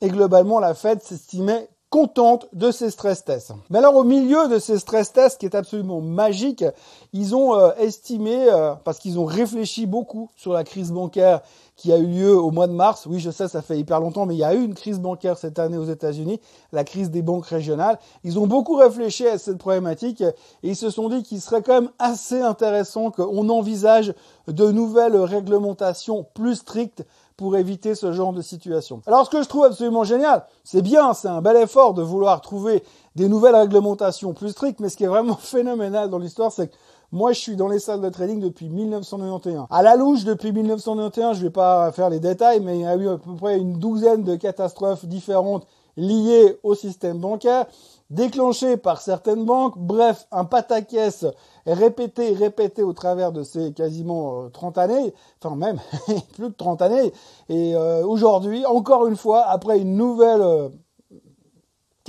Et 0.00 0.08
globalement, 0.08 0.60
la 0.60 0.74
Fed 0.74 1.02
s'estimait 1.02 1.68
contente 1.90 2.46
de 2.52 2.70
ces 2.70 2.90
stress 2.90 3.24
tests. 3.24 3.52
Mais 3.68 3.78
alors 3.78 3.96
au 3.96 4.04
milieu 4.04 4.48
de 4.48 4.60
ces 4.60 4.78
stress 4.78 5.12
tests 5.12 5.40
qui 5.40 5.46
est 5.46 5.56
absolument 5.56 6.00
magique, 6.00 6.64
ils 7.12 7.34
ont 7.34 7.58
euh, 7.58 7.72
estimé, 7.78 8.46
euh, 8.48 8.74
parce 8.84 9.00
qu'ils 9.00 9.18
ont 9.18 9.24
réfléchi 9.24 9.86
beaucoup 9.86 10.30
sur 10.36 10.52
la 10.52 10.62
crise 10.62 10.92
bancaire 10.92 11.40
qui 11.74 11.92
a 11.92 11.98
eu 11.98 12.06
lieu 12.06 12.38
au 12.38 12.50
mois 12.50 12.68
de 12.68 12.74
mars. 12.74 13.06
Oui, 13.06 13.18
je 13.18 13.30
sais, 13.30 13.48
ça 13.48 13.60
fait 13.62 13.78
hyper 13.78 14.00
longtemps, 14.00 14.26
mais 14.26 14.34
il 14.34 14.38
y 14.38 14.44
a 14.44 14.54
eu 14.54 14.62
une 14.62 14.74
crise 14.74 15.00
bancaire 15.00 15.36
cette 15.36 15.58
année 15.58 15.78
aux 15.78 15.86
États-Unis, 15.86 16.38
la 16.72 16.84
crise 16.84 17.10
des 17.10 17.22
banques 17.22 17.46
régionales. 17.46 17.98
Ils 18.22 18.38
ont 18.38 18.46
beaucoup 18.46 18.76
réfléchi 18.76 19.26
à 19.26 19.38
cette 19.38 19.58
problématique 19.58 20.20
et 20.20 20.34
ils 20.62 20.76
se 20.76 20.90
sont 20.90 21.08
dit 21.08 21.22
qu'il 21.24 21.40
serait 21.40 21.62
quand 21.62 21.80
même 21.80 21.90
assez 21.98 22.40
intéressant 22.40 23.10
qu'on 23.10 23.48
envisage 23.48 24.14
de 24.46 24.70
nouvelles 24.70 25.16
réglementations 25.16 26.26
plus 26.34 26.56
strictes 26.56 27.04
pour 27.40 27.56
éviter 27.56 27.94
ce 27.94 28.12
genre 28.12 28.34
de 28.34 28.42
situation. 28.42 29.00
Alors 29.06 29.24
ce 29.24 29.30
que 29.30 29.42
je 29.42 29.48
trouve 29.48 29.64
absolument 29.64 30.04
génial, 30.04 30.44
c'est 30.62 30.82
bien, 30.82 31.14
c'est 31.14 31.26
un 31.26 31.40
bel 31.40 31.56
effort 31.56 31.94
de 31.94 32.02
vouloir 32.02 32.42
trouver 32.42 32.82
des 33.16 33.30
nouvelles 33.30 33.56
réglementations 33.56 34.34
plus 34.34 34.50
strictes, 34.50 34.78
mais 34.78 34.90
ce 34.90 34.98
qui 34.98 35.04
est 35.04 35.08
vraiment 35.08 35.36
phénoménal 35.40 36.10
dans 36.10 36.18
l'histoire, 36.18 36.52
c'est 36.52 36.68
que 36.68 36.74
moi, 37.12 37.32
je 37.32 37.40
suis 37.40 37.56
dans 37.56 37.68
les 37.68 37.78
salles 37.78 38.02
de 38.02 38.10
trading 38.10 38.40
depuis 38.40 38.68
1991. 38.68 39.68
À 39.70 39.82
la 39.82 39.96
louche, 39.96 40.24
depuis 40.24 40.52
1991, 40.52 41.38
je 41.38 41.42
vais 41.42 41.50
pas 41.50 41.90
faire 41.92 42.10
les 42.10 42.20
détails, 42.20 42.60
mais 42.60 42.78
il 42.78 42.82
y 42.82 42.86
a 42.86 42.94
eu 42.94 43.08
à 43.08 43.16
peu 43.16 43.34
près 43.34 43.56
une 43.56 43.78
douzaine 43.78 44.22
de 44.22 44.36
catastrophes 44.36 45.06
différentes 45.06 45.66
liées 45.96 46.58
au 46.62 46.74
système 46.74 47.20
bancaire, 47.20 47.64
déclenchées 48.10 48.76
par 48.76 49.00
certaines 49.00 49.44
banques. 49.44 49.78
Bref, 49.78 50.26
un 50.32 50.44
pataquès 50.44 51.24
répété, 51.66 52.32
répété 52.34 52.82
au 52.82 52.92
travers 52.92 53.32
de 53.32 53.42
ces 53.42 53.72
quasiment 53.72 54.50
30 54.50 54.78
euh, 54.78 54.80
années, 54.80 55.14
enfin 55.42 55.56
même 55.56 55.78
plus 56.34 56.50
de 56.50 56.54
30 56.54 56.82
années. 56.82 57.12
Et 57.48 57.74
euh, 57.74 58.04
aujourd'hui, 58.04 58.66
encore 58.66 59.06
une 59.06 59.16
fois, 59.16 59.46
après 59.46 59.78
une 59.78 59.96
nouvelle 59.96 60.42
euh, 60.42 60.68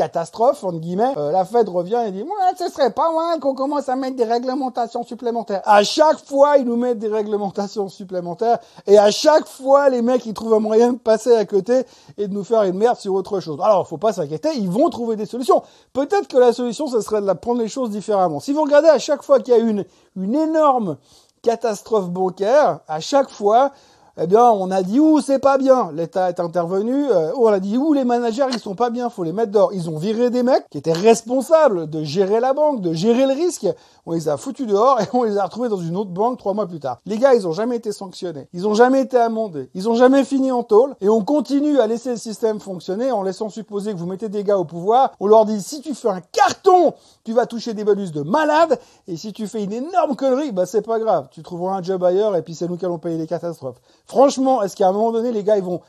catastrophe, 0.01 0.65
guillemets, 0.79 1.13
la 1.15 1.45
Fed 1.45 1.69
revient 1.69 2.01
et 2.07 2.11
dit, 2.11 2.25
ce 2.57 2.69
serait 2.69 2.89
pas 2.89 3.11
mal 3.13 3.39
qu'on 3.39 3.53
commence 3.53 3.87
à 3.87 3.95
mettre 3.95 4.15
des 4.15 4.23
réglementations 4.23 5.03
supplémentaires. 5.03 5.61
À 5.63 5.83
chaque 5.83 6.25
fois, 6.25 6.57
ils 6.57 6.65
nous 6.65 6.75
mettent 6.75 6.97
des 6.97 7.07
réglementations 7.07 7.87
supplémentaires 7.87 8.57
et 8.87 8.97
à 8.97 9.11
chaque 9.11 9.45
fois, 9.45 9.89
les 9.89 10.01
mecs, 10.01 10.25
ils 10.25 10.33
trouvent 10.33 10.55
un 10.55 10.59
moyen 10.59 10.93
de 10.93 10.97
passer 10.97 11.35
à 11.35 11.45
côté 11.45 11.83
et 12.17 12.27
de 12.27 12.33
nous 12.33 12.43
faire 12.43 12.63
une 12.63 12.77
merde 12.77 12.97
sur 12.97 13.13
autre 13.13 13.39
chose. 13.41 13.59
Alors, 13.61 13.87
faut 13.87 13.99
pas 13.99 14.11
s'inquiéter, 14.11 14.49
ils 14.55 14.71
vont 14.71 14.89
trouver 14.89 15.15
des 15.15 15.27
solutions. 15.27 15.61
Peut-être 15.93 16.27
que 16.27 16.37
la 16.37 16.51
solution, 16.51 16.87
ce 16.87 16.99
serait 17.01 17.21
de 17.21 17.27
la 17.27 17.35
prendre 17.35 17.61
les 17.61 17.67
choses 17.67 17.91
différemment. 17.91 18.39
Si 18.39 18.53
vous 18.53 18.63
regardez 18.63 18.89
à 18.89 18.97
chaque 18.97 19.21
fois 19.21 19.39
qu'il 19.39 19.53
y 19.53 19.57
a 19.57 19.59
une 19.59 19.85
énorme 20.35 20.97
catastrophe 21.43 22.09
bancaire, 22.09 22.79
à 22.87 22.99
chaque 22.99 23.29
fois, 23.29 23.71
eh 24.23 24.27
bien, 24.27 24.51
on 24.51 24.69
a 24.69 24.83
dit 24.83 24.99
ouh 24.99 25.19
c'est 25.19 25.39
pas 25.39 25.57
bien. 25.57 25.91
L'État 25.95 26.29
est 26.29 26.39
intervenu. 26.39 27.09
Euh, 27.09 27.31
on 27.37 27.47
a 27.47 27.59
dit 27.59 27.77
ouh 27.77 27.93
les 27.93 28.03
managers 28.03 28.45
ils 28.51 28.59
sont 28.59 28.75
pas 28.75 28.91
bien, 28.91 29.09
faut 29.09 29.23
les 29.23 29.33
mettre 29.33 29.51
dehors. 29.51 29.73
Ils 29.73 29.89
ont 29.89 29.97
viré 29.97 30.29
des 30.29 30.43
mecs 30.43 30.69
qui 30.69 30.77
étaient 30.77 30.93
responsables 30.93 31.89
de 31.89 32.03
gérer 32.03 32.39
la 32.39 32.53
banque, 32.53 32.81
de 32.81 32.93
gérer 32.93 33.25
le 33.25 33.33
risque. 33.33 33.65
On 34.05 34.11
les 34.11 34.29
a 34.29 34.37
foutus 34.37 34.67
dehors 34.67 35.01
et 35.01 35.05
on 35.13 35.23
les 35.23 35.37
a 35.37 35.43
retrouvés 35.45 35.69
dans 35.69 35.77
une 35.77 35.97
autre 35.97 36.11
banque 36.11 36.37
trois 36.37 36.53
mois 36.53 36.67
plus 36.67 36.79
tard. 36.79 36.99
Les 37.07 37.17
gars, 37.17 37.33
ils 37.33 37.47
ont 37.47 37.51
jamais 37.51 37.77
été 37.77 37.91
sanctionnés, 37.91 38.47
ils 38.53 38.67
ont 38.67 38.75
jamais 38.75 39.01
été 39.01 39.17
amendés, 39.17 39.71
ils 39.73 39.89
ont 39.89 39.95
jamais 39.95 40.23
fini 40.23 40.51
en 40.51 40.61
tôle 40.61 40.95
et 41.01 41.09
on 41.09 41.23
continue 41.23 41.79
à 41.79 41.87
laisser 41.87 42.11
le 42.11 42.17
système 42.17 42.59
fonctionner 42.59 43.11
en 43.11 43.23
laissant 43.23 43.49
supposer 43.49 43.91
que 43.93 43.97
vous 43.97 44.05
mettez 44.05 44.29
des 44.29 44.43
gars 44.43 44.59
au 44.59 44.65
pouvoir. 44.65 45.13
On 45.19 45.25
leur 45.25 45.45
dit 45.45 45.61
si 45.61 45.81
tu 45.81 45.95
fais 45.95 46.09
un 46.09 46.21
carton, 46.21 46.93
tu 47.23 47.33
vas 47.33 47.47
toucher 47.47 47.73
des 47.73 47.83
bonus 47.83 48.11
de 48.11 48.21
malade 48.21 48.79
et 49.07 49.17
si 49.17 49.33
tu 49.33 49.47
fais 49.47 49.63
une 49.63 49.73
énorme 49.73 50.15
connerie, 50.15 50.51
bah 50.51 50.67
c'est 50.67 50.85
pas 50.85 50.99
grave, 50.99 51.27
tu 51.31 51.41
trouveras 51.41 51.77
un 51.77 51.81
job 51.81 52.03
ailleurs 52.03 52.35
et 52.35 52.43
puis 52.43 52.53
c'est 52.53 52.67
nous 52.67 52.77
qui 52.77 52.85
allons 52.85 52.99
payer 52.99 53.17
les 53.17 53.27
catastrophes. 53.27 53.81
Franchement, 54.11 54.61
est-ce 54.61 54.75
qu'à 54.75 54.89
un 54.89 54.91
moment 54.91 55.13
donné, 55.13 55.31
les 55.31 55.41
gars, 55.41 55.55
ils 55.55 55.63
vont 55.63 55.79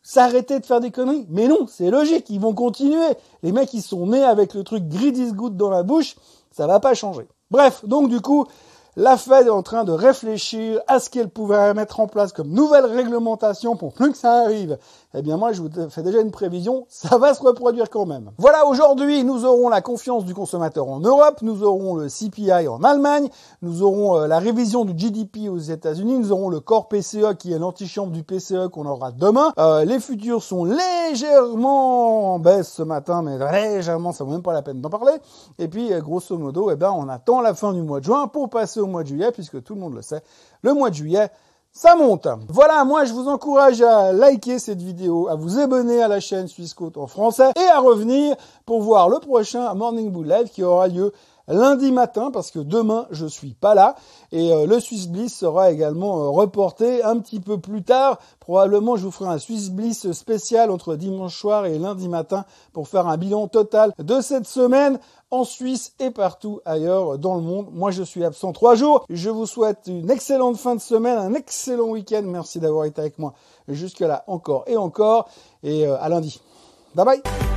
s'arrêter 0.00 0.60
de 0.60 0.64
faire 0.64 0.78
des 0.78 0.92
conneries? 0.92 1.26
Mais 1.28 1.48
non, 1.48 1.66
c'est 1.68 1.90
logique, 1.90 2.30
ils 2.30 2.38
vont 2.38 2.54
continuer. 2.54 3.16
Les 3.42 3.50
mecs, 3.50 3.74
ils 3.74 3.82
sont 3.82 4.06
nés 4.06 4.22
avec 4.22 4.54
le 4.54 4.62
truc 4.62 4.86
greed 4.86 5.16
is 5.16 5.32
good 5.32 5.56
dans 5.56 5.70
la 5.70 5.82
bouche, 5.82 6.14
ça 6.52 6.68
va 6.68 6.78
pas 6.78 6.94
changer. 6.94 7.26
Bref, 7.50 7.84
donc 7.84 8.08
du 8.10 8.20
coup, 8.20 8.46
la 8.94 9.16
Fed 9.16 9.48
est 9.48 9.50
en 9.50 9.64
train 9.64 9.82
de 9.82 9.90
réfléchir 9.90 10.80
à 10.86 11.00
ce 11.00 11.10
qu'elle 11.10 11.28
pouvait 11.28 11.74
mettre 11.74 11.98
en 11.98 12.06
place 12.06 12.32
comme 12.32 12.50
nouvelle 12.50 12.86
réglementation 12.86 13.74
pour 13.74 13.92
plus 13.92 14.12
que 14.12 14.18
ça 14.18 14.42
arrive. 14.42 14.78
Eh 15.16 15.22
bien 15.22 15.36
moi, 15.36 15.52
je 15.52 15.62
vous 15.62 15.68
fais 15.90 16.02
déjà 16.02 16.20
une 16.20 16.32
prévision, 16.32 16.86
ça 16.88 17.18
va 17.18 17.34
se 17.34 17.42
reproduire 17.42 17.88
quand 17.88 18.04
même. 18.04 18.32
Voilà, 18.36 18.66
aujourd'hui, 18.66 19.22
nous 19.22 19.44
aurons 19.44 19.68
la 19.68 19.80
confiance 19.80 20.24
du 20.24 20.34
consommateur 20.34 20.88
en 20.88 20.98
Europe, 20.98 21.40
nous 21.42 21.62
aurons 21.62 21.94
le 21.94 22.08
CPI 22.08 22.66
en 22.66 22.82
Allemagne, 22.82 23.28
nous 23.62 23.84
aurons 23.84 24.18
euh, 24.18 24.26
la 24.26 24.40
révision 24.40 24.84
du 24.84 24.92
GDP 24.92 25.48
aux 25.48 25.58
États-Unis, 25.58 26.18
nous 26.18 26.32
aurons 26.32 26.48
le 26.48 26.58
corps 26.58 26.88
PCE 26.88 27.36
qui 27.38 27.52
est 27.52 27.60
l'antichambre 27.60 28.10
du 28.10 28.24
PCE 28.24 28.66
qu'on 28.72 28.86
aura 28.86 29.12
demain. 29.12 29.52
Euh, 29.56 29.84
les 29.84 30.00
futurs 30.00 30.42
sont 30.42 30.64
légèrement 30.64 32.34
en 32.34 32.38
baisse 32.40 32.72
ce 32.72 32.82
matin, 32.82 33.22
mais 33.22 33.38
légèrement, 33.52 34.10
ça 34.10 34.24
vaut 34.24 34.32
même 34.32 34.42
pas 34.42 34.52
la 34.52 34.62
peine 34.62 34.80
d'en 34.80 34.90
parler. 34.90 35.12
Et 35.60 35.68
puis, 35.68 35.92
euh, 35.92 36.00
grosso 36.00 36.36
modo, 36.36 36.72
eh 36.72 36.76
ben, 36.76 36.90
on 36.90 37.08
attend 37.08 37.40
la 37.40 37.54
fin 37.54 37.72
du 37.72 37.82
mois 37.82 38.00
de 38.00 38.04
juin 38.04 38.26
pour 38.26 38.50
passer 38.50 38.80
au 38.80 38.86
mois 38.88 39.04
de 39.04 39.08
juillet, 39.08 39.30
puisque 39.30 39.62
tout 39.62 39.74
le 39.76 39.80
monde 39.80 39.94
le 39.94 40.02
sait, 40.02 40.24
le 40.62 40.74
mois 40.74 40.90
de 40.90 40.96
juillet, 40.96 41.30
ça 41.76 41.96
monte. 41.96 42.28
Voilà, 42.48 42.84
moi 42.84 43.04
je 43.04 43.12
vous 43.12 43.28
encourage 43.28 43.82
à 43.82 44.12
liker 44.12 44.60
cette 44.60 44.80
vidéo, 44.80 45.28
à 45.28 45.34
vous 45.34 45.58
abonner 45.58 46.02
à 46.02 46.08
la 46.08 46.20
chaîne 46.20 46.46
Suisse 46.46 46.74
en 46.96 47.06
français 47.08 47.50
et 47.56 47.68
à 47.68 47.80
revenir 47.80 48.36
pour 48.64 48.80
voir 48.80 49.08
le 49.08 49.18
prochain 49.18 49.74
Morning 49.74 50.10
Bull 50.10 50.28
Live 50.28 50.50
qui 50.50 50.62
aura 50.62 50.86
lieu 50.86 51.12
lundi 51.48 51.92
matin 51.92 52.30
parce 52.32 52.50
que 52.50 52.58
demain 52.58 53.06
je 53.10 53.26
suis 53.26 53.54
pas 53.54 53.74
là 53.74 53.96
et 54.32 54.52
euh, 54.52 54.66
le 54.66 54.80
Swiss 54.80 55.08
Bliss 55.08 55.36
sera 55.36 55.70
également 55.70 56.20
euh, 56.20 56.28
reporté 56.28 57.02
un 57.02 57.18
petit 57.18 57.40
peu 57.40 57.58
plus 57.58 57.82
tard. 57.82 58.18
Probablement 58.40 58.96
je 58.96 59.04
vous 59.04 59.10
ferai 59.10 59.30
un 59.30 59.38
Swiss 59.38 59.70
Bliss 59.70 60.10
spécial 60.12 60.70
entre 60.70 60.96
dimanche 60.96 61.38
soir 61.38 61.66
et 61.66 61.78
lundi 61.78 62.08
matin 62.08 62.44
pour 62.72 62.88
faire 62.88 63.06
un 63.06 63.16
bilan 63.16 63.48
total 63.48 63.92
de 63.98 64.20
cette 64.20 64.46
semaine 64.46 64.98
en 65.30 65.44
Suisse 65.44 65.94
et 65.98 66.10
partout 66.10 66.60
ailleurs 66.64 67.18
dans 67.18 67.34
le 67.34 67.42
monde. 67.42 67.68
Moi 67.72 67.90
je 67.90 68.02
suis 68.02 68.24
absent 68.24 68.52
trois 68.52 68.74
jours. 68.74 69.04
Je 69.10 69.30
vous 69.30 69.46
souhaite 69.46 69.80
une 69.86 70.10
excellente 70.10 70.56
fin 70.56 70.74
de 70.76 70.80
semaine, 70.80 71.18
un 71.18 71.34
excellent 71.34 71.88
week-end. 71.88 72.22
Merci 72.24 72.60
d'avoir 72.60 72.84
été 72.84 73.00
avec 73.00 73.18
moi 73.18 73.34
jusque 73.68 74.00
là 74.00 74.24
encore 74.26 74.64
et 74.66 74.76
encore 74.76 75.28
et 75.62 75.86
euh, 75.86 75.96
à 76.00 76.08
lundi. 76.08 76.40
Bye 76.94 77.04
bye 77.04 77.53